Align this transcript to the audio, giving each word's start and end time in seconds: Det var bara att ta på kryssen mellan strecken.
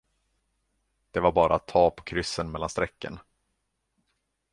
Det 1.11 1.19
var 1.19 1.31
bara 1.31 1.55
att 1.55 1.65
ta 1.67 1.91
på 1.91 2.03
kryssen 2.03 2.51
mellan 2.51 2.69
strecken. 2.69 3.19